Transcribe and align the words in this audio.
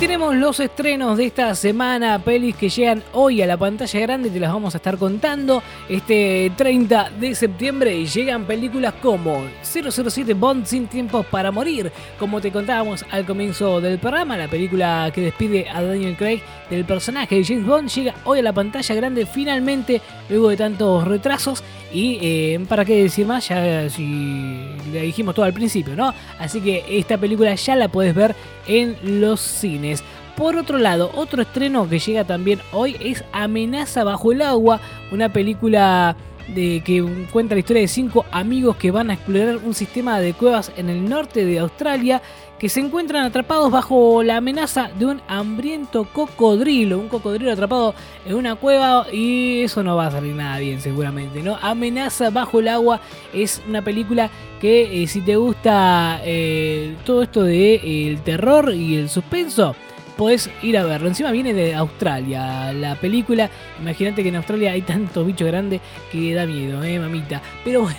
tenemos 0.00 0.34
los 0.34 0.58
estrenos 0.60 1.18
de 1.18 1.26
esta 1.26 1.54
semana, 1.54 2.18
pelis 2.18 2.56
que 2.56 2.70
llegan 2.70 3.02
hoy 3.12 3.42
a 3.42 3.46
la 3.46 3.58
pantalla 3.58 4.00
grande, 4.00 4.30
te 4.30 4.40
las 4.40 4.50
vamos 4.50 4.74
a 4.74 4.78
estar 4.78 4.96
contando. 4.96 5.62
Este 5.90 6.50
30 6.56 7.10
de 7.20 7.34
septiembre 7.34 8.06
llegan 8.06 8.46
películas 8.46 8.94
como 9.02 9.44
007 9.62 10.32
Bond 10.32 10.64
sin 10.64 10.86
tiempos 10.86 11.26
para 11.26 11.50
morir, 11.50 11.92
como 12.18 12.40
te 12.40 12.50
contábamos 12.50 13.04
al 13.10 13.26
comienzo 13.26 13.82
del 13.82 13.98
programa, 13.98 14.38
la 14.38 14.48
película 14.48 15.10
que 15.14 15.20
despide 15.20 15.68
a 15.68 15.82
Daniel 15.82 16.16
Craig 16.16 16.40
del 16.70 16.86
personaje 16.86 17.34
de 17.34 17.44
James 17.44 17.66
Bond 17.66 17.90
llega 17.90 18.14
hoy 18.24 18.38
a 18.38 18.42
la 18.42 18.54
pantalla 18.54 18.94
grande 18.94 19.26
finalmente, 19.26 20.00
luego 20.30 20.48
de 20.48 20.56
tantos 20.56 21.06
retrasos. 21.06 21.62
Y 21.92 22.18
eh, 22.22 22.60
para 22.68 22.84
qué 22.84 23.02
decir 23.02 23.26
más, 23.26 23.48
ya 23.48 23.90
si 23.90 24.64
le 24.92 25.02
dijimos 25.02 25.34
todo 25.34 25.44
al 25.44 25.52
principio, 25.52 25.96
¿no? 25.96 26.14
Así 26.38 26.60
que 26.60 26.84
esta 26.88 27.18
película 27.18 27.52
ya 27.56 27.74
la 27.74 27.88
puedes 27.88 28.14
ver 28.14 28.36
en 28.70 28.96
los 29.20 29.40
cines. 29.40 30.02
Por 30.36 30.56
otro 30.56 30.78
lado, 30.78 31.10
otro 31.16 31.42
estreno 31.42 31.88
que 31.88 31.98
llega 31.98 32.24
también 32.24 32.60
hoy 32.72 32.96
es 33.00 33.24
Amenaza 33.32 34.04
bajo 34.04 34.32
el 34.32 34.40
agua, 34.40 34.80
una 35.12 35.32
película 35.32 36.16
de 36.54 36.82
que 36.84 37.04
cuenta 37.32 37.54
la 37.54 37.60
historia 37.60 37.82
de 37.82 37.88
cinco 37.88 38.24
amigos 38.30 38.76
que 38.76 38.90
van 38.90 39.10
a 39.10 39.14
explorar 39.14 39.58
un 39.58 39.74
sistema 39.74 40.20
de 40.20 40.34
cuevas 40.34 40.72
en 40.76 40.88
el 40.88 41.08
norte 41.08 41.44
de 41.44 41.58
Australia 41.58 42.22
que 42.60 42.68
se 42.68 42.80
encuentran 42.80 43.24
atrapados 43.24 43.70
bajo 43.70 44.22
la 44.22 44.36
amenaza 44.36 44.90
de 44.98 45.06
un 45.06 45.22
hambriento 45.28 46.04
cocodrilo, 46.04 46.98
un 46.98 47.08
cocodrilo 47.08 47.50
atrapado 47.50 47.94
en 48.26 48.34
una 48.34 48.54
cueva 48.54 49.06
y 49.10 49.62
eso 49.62 49.82
no 49.82 49.96
va 49.96 50.08
a 50.08 50.10
salir 50.10 50.34
nada 50.34 50.58
bien 50.58 50.78
seguramente, 50.78 51.42
¿no? 51.42 51.56
Amenaza 51.62 52.28
bajo 52.28 52.60
el 52.60 52.68
agua 52.68 53.00
es 53.32 53.62
una 53.66 53.80
película 53.80 54.28
que 54.60 55.02
eh, 55.02 55.06
si 55.06 55.22
te 55.22 55.36
gusta 55.36 56.20
eh, 56.22 56.96
todo 57.06 57.22
esto 57.22 57.44
de 57.44 57.76
eh, 57.76 58.08
el 58.08 58.20
terror 58.20 58.74
y 58.74 58.96
el 58.96 59.08
suspenso, 59.08 59.74
podés 60.20 60.50
ir 60.62 60.76
a 60.76 60.84
verlo. 60.84 61.08
Encima 61.08 61.30
viene 61.30 61.54
de 61.54 61.74
Australia 61.74 62.74
la 62.74 62.94
película. 62.94 63.48
Imagínate 63.80 64.22
que 64.22 64.28
en 64.28 64.36
Australia 64.36 64.72
hay 64.72 64.82
tantos 64.82 65.26
bichos 65.26 65.48
grandes 65.48 65.80
que 66.12 66.34
da 66.34 66.44
miedo, 66.44 66.84
eh, 66.84 66.98
mamita. 66.98 67.40
Pero 67.64 67.80
bueno, 67.84 67.96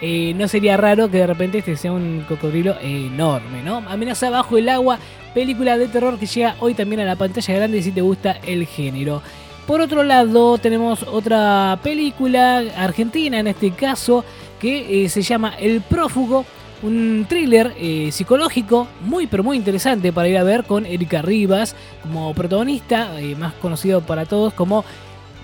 eh, 0.00 0.32
no 0.34 0.48
sería 0.48 0.78
raro 0.78 1.10
que 1.10 1.18
de 1.18 1.26
repente 1.26 1.58
este 1.58 1.76
sea 1.76 1.92
un 1.92 2.24
cocodrilo 2.26 2.74
enorme, 2.80 3.62
¿no? 3.62 3.84
Amenaza 3.86 4.30
bajo 4.30 4.56
el 4.56 4.70
agua, 4.70 4.98
película 5.34 5.76
de 5.76 5.88
terror 5.88 6.18
que 6.18 6.24
llega 6.24 6.56
hoy 6.58 6.72
también 6.72 7.02
a 7.02 7.04
la 7.04 7.16
pantalla 7.16 7.54
grande 7.54 7.82
si 7.82 7.92
te 7.92 8.00
gusta 8.00 8.38
el 8.46 8.64
género. 8.66 9.20
Por 9.66 9.82
otro 9.82 10.04
lado, 10.04 10.56
tenemos 10.56 11.02
otra 11.02 11.78
película 11.82 12.62
argentina 12.78 13.40
en 13.40 13.48
este 13.48 13.72
caso 13.72 14.24
que 14.58 15.04
eh, 15.04 15.08
se 15.10 15.20
llama 15.20 15.52
El 15.60 15.82
prófugo 15.82 16.46
un 16.82 17.26
thriller 17.28 17.72
eh, 17.78 18.10
psicológico 18.10 18.88
muy 19.02 19.26
pero 19.26 19.42
muy 19.42 19.56
interesante 19.56 20.12
para 20.12 20.28
ir 20.28 20.36
a 20.36 20.42
ver 20.42 20.64
con 20.64 20.84
Erika 20.84 21.22
Rivas 21.22 21.76
como 22.02 22.34
protagonista, 22.34 23.20
eh, 23.20 23.36
más 23.36 23.54
conocido 23.54 24.00
para 24.00 24.26
todos 24.26 24.52
como 24.52 24.84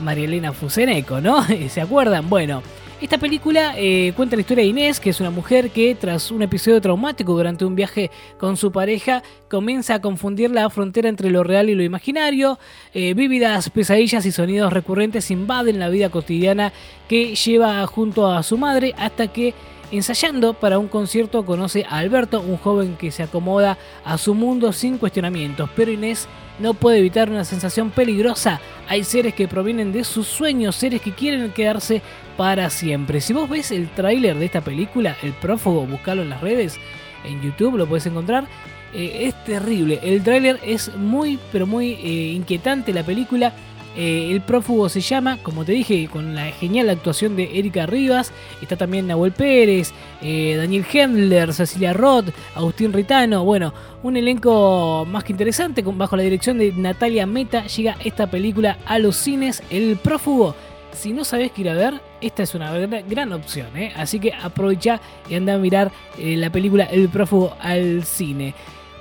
María 0.00 0.24
Elena 0.24 0.52
Fuseneco, 0.52 1.20
¿no? 1.20 1.44
¿Se 1.68 1.80
acuerdan? 1.80 2.28
Bueno, 2.28 2.62
esta 3.00 3.18
película 3.18 3.74
eh, 3.76 4.14
cuenta 4.16 4.36
la 4.36 4.40
historia 4.40 4.64
de 4.64 4.70
Inés, 4.70 5.00
que 5.00 5.10
es 5.10 5.20
una 5.20 5.30
mujer 5.30 5.70
que 5.70 5.94
tras 5.94 6.30
un 6.30 6.40
episodio 6.40 6.80
traumático 6.80 7.34
durante 7.34 7.66
un 7.66 7.74
viaje 7.74 8.10
con 8.38 8.56
su 8.56 8.72
pareja, 8.72 9.22
comienza 9.50 9.96
a 9.96 10.00
confundir 10.00 10.50
la 10.50 10.70
frontera 10.70 11.10
entre 11.10 11.30
lo 11.30 11.44
real 11.44 11.68
y 11.68 11.74
lo 11.74 11.82
imaginario. 11.82 12.58
vívidas 12.94 13.68
pesadillas 13.68 14.24
y 14.24 14.32
sonidos 14.32 14.72
recurrentes 14.72 15.30
invaden 15.30 15.78
la 15.78 15.90
vida 15.90 16.08
cotidiana 16.08 16.72
que 17.06 17.34
lleva 17.34 17.86
junto 17.86 18.32
a 18.32 18.42
su 18.42 18.56
madre 18.56 18.94
hasta 18.96 19.28
que 19.28 19.52
Ensayando 19.92 20.54
para 20.54 20.80
un 20.80 20.88
concierto 20.88 21.46
conoce 21.46 21.84
a 21.88 21.98
Alberto, 21.98 22.40
un 22.40 22.56
joven 22.56 22.96
que 22.96 23.12
se 23.12 23.22
acomoda 23.22 23.78
a 24.04 24.18
su 24.18 24.34
mundo 24.34 24.72
sin 24.72 24.98
cuestionamientos, 24.98 25.70
pero 25.76 25.92
Inés 25.92 26.26
no 26.58 26.74
puede 26.74 26.98
evitar 26.98 27.30
una 27.30 27.44
sensación 27.44 27.90
peligrosa. 27.90 28.60
Hay 28.88 29.04
seres 29.04 29.34
que 29.34 29.46
provienen 29.46 29.92
de 29.92 30.02
sus 30.02 30.26
sueños, 30.26 30.74
seres 30.74 31.00
que 31.00 31.12
quieren 31.12 31.52
quedarse 31.52 32.02
para 32.36 32.68
siempre. 32.68 33.20
Si 33.20 33.32
vos 33.32 33.48
ves 33.48 33.70
el 33.70 33.88
tráiler 33.90 34.36
de 34.36 34.46
esta 34.46 34.60
película, 34.60 35.16
El 35.22 35.32
prófugo, 35.34 35.86
buscalo 35.86 36.22
en 36.22 36.30
las 36.30 36.40
redes, 36.40 36.78
en 37.24 37.40
YouTube 37.40 37.76
lo 37.76 37.86
puedes 37.86 38.06
encontrar. 38.06 38.48
Eh, 38.92 39.26
es 39.26 39.44
terrible, 39.44 40.00
el 40.02 40.22
tráiler 40.24 40.58
es 40.64 40.96
muy 40.96 41.38
pero 41.52 41.66
muy 41.66 41.92
eh, 41.92 42.32
inquietante 42.34 42.92
la 42.92 43.04
película 43.04 43.52
eh, 43.96 44.30
el 44.30 44.42
prófugo 44.42 44.88
se 44.88 45.00
llama, 45.00 45.38
como 45.42 45.64
te 45.64 45.72
dije, 45.72 46.08
con 46.08 46.34
la 46.34 46.46
genial 46.52 46.90
actuación 46.90 47.34
de 47.34 47.58
Erika 47.58 47.86
Rivas. 47.86 48.30
Está 48.60 48.76
también 48.76 49.06
Nahuel 49.06 49.32
Pérez, 49.32 49.92
eh, 50.20 50.54
Daniel 50.56 50.84
Hendler, 50.92 51.54
Cecilia 51.54 51.92
Roth, 51.92 52.28
Agustín 52.54 52.92
Ritano. 52.92 53.44
Bueno, 53.44 53.72
un 54.02 54.16
elenco 54.16 55.06
más 55.10 55.24
que 55.24 55.32
interesante. 55.32 55.82
Bajo 55.82 56.16
la 56.16 56.22
dirección 56.22 56.58
de 56.58 56.72
Natalia 56.72 57.26
Meta 57.26 57.66
llega 57.66 57.96
esta 58.04 58.30
película 58.30 58.78
a 58.84 58.98
los 58.98 59.16
cines. 59.16 59.62
El 59.70 59.96
prófugo. 59.96 60.54
Si 60.92 61.12
no 61.12 61.24
sabes 61.24 61.52
qué 61.52 61.60
ir 61.60 61.68
a 61.68 61.74
ver, 61.74 62.00
esta 62.22 62.42
es 62.42 62.54
una 62.54 62.72
gran, 62.72 63.32
opción. 63.32 63.66
¿eh? 63.76 63.92
Así 63.96 64.18
que 64.18 64.32
aprovecha 64.32 64.98
y 65.28 65.34
anda 65.34 65.54
a 65.54 65.58
mirar 65.58 65.92
la 66.18 66.48
película 66.48 66.84
El 66.84 67.10
prófugo 67.10 67.54
al 67.60 68.04
cine. 68.04 68.54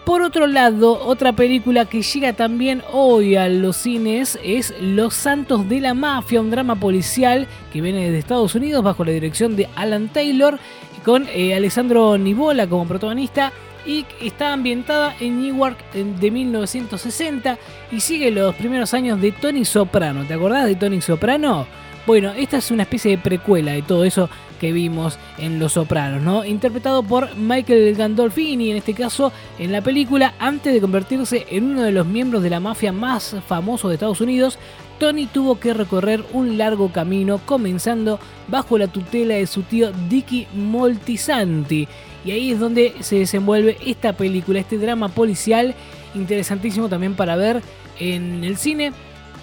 Por 0.06 0.22
otro 0.22 0.46
lado, 0.46 1.04
otra 1.04 1.34
película 1.34 1.86
que 1.86 2.04
llega 2.04 2.34
también 2.34 2.84
hoy 2.94 3.36
a 3.36 3.50
los 3.50 3.76
cines 3.76 4.38
es 4.44 4.76
Los 4.80 5.16
Santos 5.16 5.68
de 5.68 5.82
la 5.82 5.96
Mafia, 5.96 6.42
un 6.42 6.52
drama 6.52 6.76
policial 6.76 7.48
que 7.74 7.82
viene 7.82 8.06
desde 8.06 8.20
Estados 8.20 8.54
Unidos 8.54 8.84
bajo 8.84 9.04
la 9.04 9.12
dirección 9.12 9.56
de 9.56 9.68
Alan 9.76 10.10
Taylor 10.10 10.60
con 11.04 11.28
eh, 11.30 11.56
Alessandro 11.56 12.20
Nibola 12.20 12.68
como 12.68 12.88
protagonista 12.88 13.52
y 13.84 14.06
está 14.22 14.54
ambientada 14.54 15.16
en 15.20 15.42
Newark 15.42 15.78
de 15.92 16.32
1960 16.32 17.58
y 17.92 18.00
sigue 18.00 18.30
los 18.30 18.54
primeros 18.54 18.94
años 18.94 19.20
de 19.20 19.32
Tony 19.32 19.66
Soprano. 19.66 20.24
¿Te 20.26 20.36
acordás 20.36 20.66
de 20.66 20.76
Tony 20.76 21.02
Soprano? 21.02 21.66
Bueno, 22.06 22.34
esta 22.38 22.58
es 22.58 22.70
una 22.70 22.84
especie 22.84 23.10
de 23.10 23.18
precuela 23.18 23.72
de 23.72 23.82
todo 23.82 24.04
eso 24.04 24.30
que 24.60 24.72
vimos 24.72 25.18
en 25.40 25.58
Los 25.58 25.74
Sopranos, 25.74 26.22
¿no? 26.22 26.46
Interpretado 26.46 27.02
por 27.02 27.36
Michael 27.36 27.96
Gandolfini, 27.96 28.70
en 28.70 28.78
este 28.78 28.94
caso 28.94 29.34
en 29.58 29.72
la 29.72 29.82
película, 29.82 30.36
antes 30.38 30.72
de 30.72 30.82
convertirse 30.82 31.48
en 31.50 31.72
uno 31.72 31.82
de 31.82 31.92
los 31.92 32.06
miembros 32.06 32.44
de 32.44 32.52
la 32.52 32.60
mafia 32.60 32.92
más 32.92 33.36
famosos 33.48 33.90
de 33.90 33.96
Estados 33.96 34.22
Unidos, 34.22 34.60
Tony 35.00 35.26
tuvo 35.26 35.60
que 35.60 35.74
recorrer 35.74 36.24
un 36.32 36.60
largo 36.60 36.92
camino, 36.92 37.40
comenzando 37.44 38.20
bajo 38.50 38.78
la 38.78 38.86
tutela 38.86 39.34
de 39.34 39.48
su 39.48 39.64
tío 39.64 39.92
Dicky 40.08 40.46
Moltisanti. 40.54 41.88
Y 42.24 42.32
ahí 42.32 42.52
es 42.52 42.60
donde 42.60 42.94
se 43.00 43.18
desenvuelve 43.18 43.78
esta 43.84 44.14
película, 44.14 44.60
este 44.60 44.78
drama 44.78 45.10
policial, 45.10 45.74
interesantísimo 46.14 46.88
también 46.88 47.16
para 47.16 47.36
ver 47.36 47.64
en 48.00 48.44
el 48.44 48.58
cine 48.58 48.94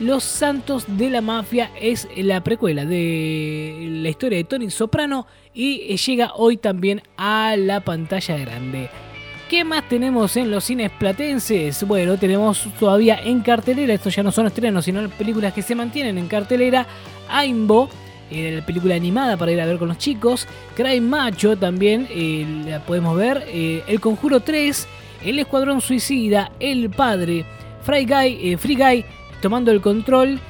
los 0.01 0.25
Santos 0.25 0.85
de 0.87 1.11
la 1.11 1.21
Mafia 1.21 1.71
es 1.81 2.09
la 2.17 2.43
precuela 2.43 2.85
de 2.85 3.89
la 4.03 4.09
historia 4.09 4.39
de 4.39 4.45
Tony 4.45 4.71
Soprano 4.71 5.27
y 5.55 5.97
llega 5.97 6.33
hoy 6.35 6.57
también 6.57 7.03
a 7.17 7.55
la 7.57 7.81
pantalla 7.81 8.37
grande. 8.37 8.91
¿Qué 9.49 9.65
más 9.65 9.87
tenemos 9.87 10.37
en 10.39 10.51
los 10.51 10.65
cines 10.65 10.91
platenses? 10.93 11.87
Bueno, 11.87 12.17
tenemos 12.17 12.67
todavía 12.81 13.21
en 13.23 13.41
cartelera, 13.41 13.93
estos 13.93 14.17
ya 14.17 14.23
no 14.23 14.33
son 14.33 14.47
estrenos, 14.47 14.87
sino 14.87 15.07
películas 15.11 15.53
que 15.53 15.61
se 15.61 15.75
mantienen 15.75 16.17
en 16.17 16.27
cartelera. 16.27 16.87
Aimbo, 17.29 17.91
eh, 18.31 18.53
la 18.57 18.65
película 18.65 18.95
animada 18.95 19.37
para 19.37 19.53
ir 19.53 19.61
a 19.61 19.67
ver 19.67 19.77
con 19.77 19.89
los 19.89 19.99
chicos. 19.99 20.49
Cry 20.75 21.03
Macho 21.03 21.59
también 21.59 22.09
eh, 22.11 22.47
la 22.67 22.81
podemos 22.81 23.15
ver. 23.15 23.45
Eh, 23.49 23.83
el 23.87 24.01
Conjuro 24.01 24.41
3, 24.41 24.89
El 25.23 25.39
Escuadrón 25.39 25.83
Suicida, 25.83 26.51
El 26.59 26.89
Padre, 26.89 27.45
Free 27.83 28.07
Guy, 28.07 28.57
Free 28.57 28.77
Guy 28.77 29.05
tomando 29.43 29.71
el 29.71 29.83
control. 29.83 30.41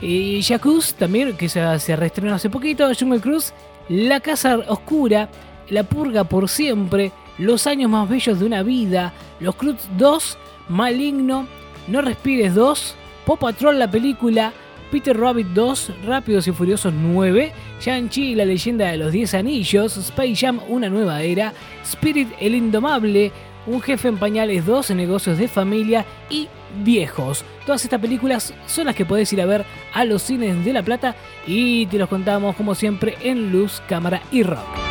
Y 0.00 0.42
Jacuz 0.42 0.94
también, 0.94 1.36
que 1.36 1.50
se, 1.50 1.78
se 1.78 1.96
reestrenó 1.96 2.34
hace 2.34 2.48
poquito. 2.48 2.88
Jungle 2.98 3.20
Cruise, 3.20 3.52
La 3.90 4.20
Casa 4.20 4.56
Oscura, 4.68 5.28
La 5.68 5.82
Purga 5.82 6.24
por 6.24 6.48
Siempre, 6.48 7.12
Los 7.36 7.66
Años 7.66 7.90
Más 7.90 8.08
Bellos 8.08 8.38
de 8.38 8.46
una 8.46 8.62
Vida, 8.62 9.12
Los 9.40 9.56
Cruz 9.56 9.76
2, 9.98 10.38
Maligno, 10.68 11.46
No 11.88 12.00
Respires 12.00 12.54
2, 12.54 12.94
Pop 13.26 13.40
Patrol 13.40 13.78
la 13.78 13.90
película, 13.90 14.52
Peter 14.90 15.18
Rabbit 15.18 15.48
2, 15.48 15.92
Rápidos 16.06 16.46
y 16.48 16.52
Furiosos 16.52 16.94
9, 16.94 17.52
Shang-Chi 17.80 18.34
la 18.34 18.44
leyenda 18.44 18.90
de 18.90 18.96
los 18.96 19.12
10 19.12 19.34
anillos, 19.34 19.96
Space 19.96 20.36
Jam 20.36 20.60
Una 20.68 20.88
nueva 20.88 21.20
era, 21.22 21.52
Spirit 21.84 22.28
el 22.40 22.54
Indomable, 22.54 23.30
Un 23.68 23.82
jefe 23.82 24.08
en 24.08 24.16
pañales 24.16 24.64
2, 24.64 24.92
Negocios 24.92 25.36
de 25.36 25.46
familia 25.46 26.06
y 26.30 26.48
viejos. 26.82 27.44
Todas 27.66 27.84
estas 27.84 28.00
películas 28.00 28.54
son 28.66 28.86
las 28.86 28.94
que 28.94 29.04
podés 29.04 29.30
ir 29.34 29.42
a 29.42 29.46
ver 29.46 29.66
a 29.92 30.06
los 30.06 30.22
cines 30.22 30.64
de 30.64 30.72
La 30.72 30.82
Plata 30.82 31.14
y 31.46 31.84
te 31.84 31.98
los 31.98 32.08
contamos 32.08 32.56
como 32.56 32.74
siempre 32.74 33.18
en 33.20 33.52
luz, 33.52 33.82
cámara 33.86 34.22
y 34.32 34.42
rock. 34.42 34.87